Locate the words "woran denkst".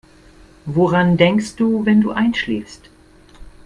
0.65-1.57